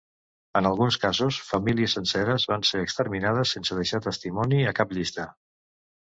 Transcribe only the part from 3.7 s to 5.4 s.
deixar testimoni a cap llista.